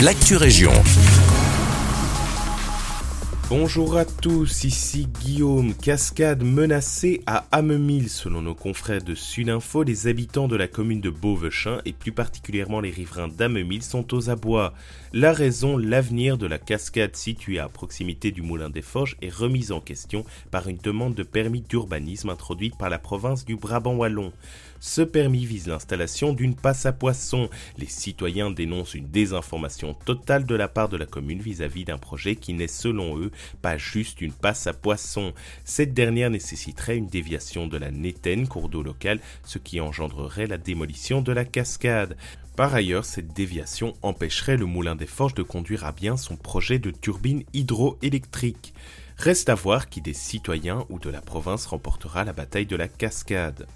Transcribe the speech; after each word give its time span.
l'actu 0.00 0.36
région. 0.36 0.72
Bonjour 3.48 3.96
à 3.96 4.04
tous, 4.04 4.64
ici 4.64 5.06
Guillaume. 5.20 5.72
Cascade 5.72 6.42
menacée 6.42 7.22
à 7.26 7.46
Amemil. 7.52 8.10
Selon 8.10 8.42
nos 8.42 8.56
confrères 8.56 9.04
de 9.04 9.14
Sudinfo, 9.14 9.84
les 9.84 10.08
habitants 10.08 10.48
de 10.48 10.56
la 10.56 10.66
commune 10.66 11.00
de 11.00 11.10
Beauvechin 11.10 11.80
et 11.84 11.92
plus 11.92 12.10
particulièrement 12.10 12.80
les 12.80 12.90
riverains 12.90 13.28
d'Amemil 13.28 13.84
sont 13.84 14.12
aux 14.12 14.30
abois. 14.30 14.74
La 15.12 15.32
raison, 15.32 15.78
l'avenir 15.78 16.38
de 16.38 16.46
la 16.48 16.58
cascade 16.58 17.14
située 17.14 17.60
à 17.60 17.68
proximité 17.68 18.32
du 18.32 18.42
Moulin 18.42 18.68
des 18.68 18.82
Forges 18.82 19.16
est 19.22 19.32
remise 19.32 19.70
en 19.70 19.80
question 19.80 20.24
par 20.50 20.68
une 20.68 20.78
demande 20.78 21.14
de 21.14 21.22
permis 21.22 21.60
d'urbanisme 21.60 22.30
introduite 22.30 22.76
par 22.76 22.90
la 22.90 22.98
province 22.98 23.44
du 23.44 23.54
Brabant 23.54 23.94
Wallon. 23.94 24.32
Ce 24.80 25.02
permis 25.02 25.46
vise 25.46 25.68
l'installation 25.68 26.32
d'une 26.32 26.54
passe 26.54 26.84
à 26.84 26.92
poissons. 26.92 27.48
Les 27.78 27.86
citoyens 27.86 28.50
dénoncent 28.50 28.94
une 28.94 29.08
désinformation 29.08 29.94
totale 29.94 30.44
de 30.44 30.54
la 30.54 30.68
part 30.68 30.88
de 30.88 30.96
la 30.96 31.06
commune 31.06 31.40
vis-à-vis 31.40 31.84
d'un 31.84 31.96
projet 31.96 32.36
qui 32.36 32.52
n'est 32.52 32.66
selon 32.66 33.18
eux 33.18 33.30
pas 33.62 33.78
juste 33.78 34.20
une 34.20 34.32
passe 34.32 34.66
à 34.66 34.72
poissons. 34.72 35.32
Cette 35.64 35.94
dernière 35.94 36.30
nécessiterait 36.30 36.96
une 36.96 37.06
déviation 37.06 37.66
de 37.66 37.76
la 37.76 37.90
Nétaine, 37.90 38.48
cours 38.48 38.68
d'eau 38.68 38.82
local, 38.82 39.20
ce 39.44 39.58
qui 39.58 39.80
engendrerait 39.80 40.46
la 40.46 40.58
démolition 40.58 41.22
de 41.22 41.32
la 41.32 41.44
cascade. 41.44 42.16
Par 42.56 42.74
ailleurs, 42.74 43.04
cette 43.04 43.34
déviation 43.34 43.94
empêcherait 44.00 44.56
le 44.56 44.64
Moulin 44.64 44.96
des 44.96 45.06
Forges 45.06 45.34
de 45.34 45.42
conduire 45.42 45.84
à 45.84 45.92
bien 45.92 46.16
son 46.16 46.36
projet 46.36 46.78
de 46.78 46.90
turbine 46.90 47.44
hydroélectrique. 47.52 48.72
Reste 49.18 49.48
à 49.48 49.54
voir 49.54 49.88
qui 49.88 50.00
des 50.00 50.14
citoyens 50.14 50.84
ou 50.88 50.98
de 50.98 51.10
la 51.10 51.20
province 51.20 51.66
remportera 51.66 52.24
la 52.24 52.32
bataille 52.32 52.66
de 52.66 52.76
la 52.76 52.88
cascade. 52.88 53.66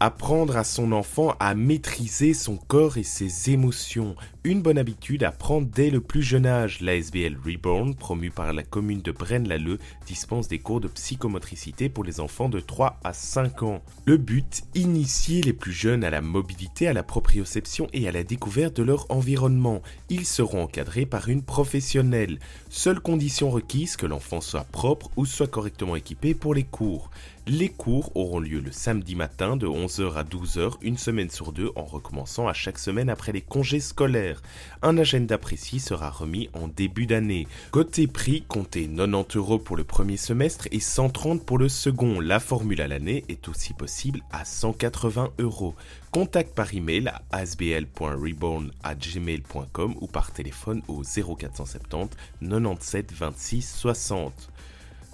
Apprendre 0.00 0.56
à 0.56 0.62
son 0.62 0.92
enfant 0.92 1.34
à 1.40 1.56
maîtriser 1.56 2.32
son 2.32 2.56
corps 2.56 2.98
et 2.98 3.02
ses 3.02 3.50
émotions. 3.50 4.14
Une 4.44 4.62
bonne 4.62 4.78
habitude 4.78 5.24
à 5.24 5.32
prendre 5.32 5.66
dès 5.66 5.90
le 5.90 6.00
plus 6.00 6.22
jeune 6.22 6.46
âge. 6.46 6.80
L'ASBL 6.80 7.36
Reborn, 7.44 7.96
promue 7.96 8.30
par 8.30 8.52
la 8.52 8.62
commune 8.62 9.02
de 9.02 9.10
Braine-l'Alleud, 9.10 9.80
dispense 10.06 10.46
des 10.46 10.60
cours 10.60 10.80
de 10.80 10.86
psychomotricité 10.86 11.88
pour 11.88 12.04
les 12.04 12.20
enfants 12.20 12.48
de 12.48 12.60
3 12.60 13.00
à 13.02 13.12
5 13.12 13.64
ans. 13.64 13.82
Le 14.06 14.18
but, 14.18 14.62
initier 14.76 15.42
les 15.42 15.52
plus 15.52 15.72
jeunes 15.72 16.04
à 16.04 16.10
la 16.10 16.20
mobilité, 16.20 16.86
à 16.86 16.92
la 16.92 17.02
proprioception 17.02 17.88
et 17.92 18.06
à 18.06 18.12
la 18.12 18.22
découverte 18.22 18.76
de 18.76 18.84
leur 18.84 19.04
environnement. 19.10 19.82
Ils 20.10 20.26
seront 20.26 20.62
encadrés 20.62 21.06
par 21.06 21.28
une 21.28 21.42
professionnelle. 21.42 22.38
Seule 22.70 23.00
condition 23.00 23.50
requise 23.50 23.96
que 23.96 24.06
l'enfant 24.06 24.40
soit 24.40 24.64
propre 24.70 25.10
ou 25.16 25.26
soit 25.26 25.48
correctement 25.48 25.96
équipé 25.96 26.34
pour 26.34 26.54
les 26.54 26.64
cours. 26.64 27.10
Les 27.50 27.70
cours 27.70 28.14
auront 28.14 28.40
lieu 28.40 28.60
le 28.60 28.72
samedi 28.72 29.14
matin 29.14 29.56
de 29.56 29.66
11h 29.88 30.14
à 30.16 30.22
12h, 30.22 30.74
une 30.82 30.98
semaine 30.98 31.30
sur 31.30 31.52
deux, 31.52 31.72
en 31.74 31.84
recommençant 31.84 32.46
à 32.46 32.52
chaque 32.52 32.78
semaine 32.78 33.08
après 33.08 33.32
les 33.32 33.40
congés 33.40 33.80
scolaires. 33.80 34.42
Un 34.82 34.98
agenda 34.98 35.38
précis 35.38 35.80
sera 35.80 36.10
remis 36.10 36.50
en 36.52 36.68
début 36.68 37.06
d'année. 37.06 37.48
Côté 37.70 38.06
prix, 38.06 38.44
comptez 38.46 38.86
90 38.86 39.38
euros 39.38 39.58
pour 39.58 39.76
le 39.76 39.84
premier 39.84 40.18
semestre 40.18 40.68
et 40.72 40.80
130 40.80 41.46
pour 41.46 41.56
le 41.56 41.70
second. 41.70 42.20
La 42.20 42.38
formule 42.38 42.82
à 42.82 42.88
l'année 42.88 43.24
est 43.30 43.48
aussi 43.48 43.72
possible 43.72 44.20
à 44.30 44.44
180 44.44 45.30
euros. 45.38 45.74
Contact 46.10 46.54
par 46.54 46.74
email 46.74 47.08
à 47.08 47.22
asbl.reborn@gmail.com 47.30 49.94
ou 50.00 50.06
par 50.06 50.32
téléphone 50.32 50.82
au 50.88 51.02
0470 51.02 52.10
97 52.42 53.12
26 53.12 53.74
60. 53.74 54.50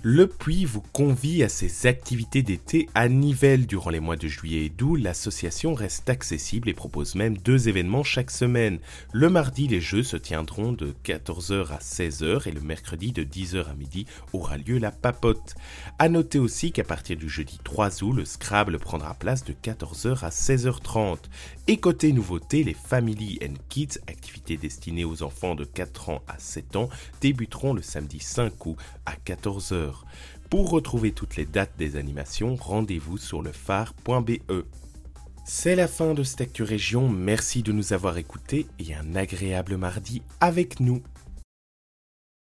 Le 0.07 0.27
Puy 0.27 0.67
vous 0.67 0.83
convie 0.83 1.43
à 1.43 1.49
ses 1.49 1.87
activités 1.87 2.43
d'été 2.43 2.91
à 2.95 3.09
Nivelles 3.09 3.67
durant 3.67 3.89
les 3.89 4.01
mois 4.01 4.17
de 4.17 4.29
juillet 4.29 4.67
et 4.67 4.69
d'août. 4.69 4.97
L'association 4.97 5.73
reste 5.73 6.11
accessible 6.11 6.69
et 6.69 6.75
propose 6.75 7.15
même 7.15 7.39
deux 7.39 7.71
événements 7.71 8.03
chaque 8.03 8.31
semaine. 8.31 8.81
Le 9.13 9.31
mardi, 9.31 9.67
les 9.67 9.81
jeux 9.81 10.03
se 10.03 10.19
tiendront 10.19 10.73
de 10.73 10.95
14h 11.07 11.69
à 11.73 11.79
16h 11.79 12.47
et 12.47 12.53
le 12.53 12.61
mercredi 12.61 13.13
de 13.13 13.25
10h 13.25 13.65
à 13.71 13.73
midi 13.73 14.05
aura 14.35 14.59
lieu 14.59 14.77
la 14.77 14.91
papote. 14.91 15.55
À 15.99 16.11
noter 16.11 16.39
aussi 16.39 16.71
qu'à 16.71 16.85
partir 16.85 17.17
du 17.17 17.31
jeudi 17.31 17.59
3 17.65 18.05
août, 18.05 18.13
le 18.13 18.27
Scrabble 18.27 18.79
prendra 18.79 19.15
place 19.15 19.43
de 19.43 19.55
14h 19.55 20.23
à 20.23 20.29
16h30. 20.29 21.17
Et 21.67 21.79
côté 21.79 22.13
nouveauté, 22.13 22.63
les 22.63 22.75
Family 22.75 23.39
and 23.43 23.55
Kids, 23.71 24.01
activités 24.07 24.59
destinées 24.59 25.07
aux 25.07 25.23
enfants 25.23 25.55
de 25.55 25.65
4 25.65 26.11
ans 26.11 26.23
à 26.29 26.39
7 26.39 26.77
ans, 26.77 26.91
débuteront 27.23 27.73
le 27.73 27.81
samedi 27.81 28.21
5 28.21 28.67
août 28.67 28.77
à 29.07 29.15
14h. 29.15 29.94
Pour 30.51 30.71
retrouver 30.71 31.13
toutes 31.13 31.37
les 31.37 31.45
dates 31.45 31.77
des 31.79 31.97
animations, 31.97 32.57
rendez-vous 32.57 33.19
sur 33.19 33.43
le 33.43 33.53
phare.be. 33.53 34.39
C'est 35.47 35.77
la 35.77 35.89
fin 35.89 36.15
de 36.15 36.23
cette 36.23 36.41
Actu 36.41 36.65
merci 37.11 37.63
de 37.63 37.73
nous 37.73 37.93
avoir 37.93 38.17
écoutés 38.17 38.67
et 38.79 38.95
un 38.95 39.15
agréable 39.15 39.77
mardi 39.77 40.23
avec 40.41 40.81
nous. 40.81 41.03